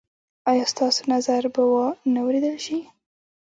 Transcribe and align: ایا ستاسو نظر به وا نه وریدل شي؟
ایا 0.51 0.65
ستاسو 0.73 1.01
نظر 1.13 1.43
به 1.55 1.63
وا 1.73 1.85
نه 2.13 2.19
وریدل 2.25 2.55
شي؟ 2.65 2.77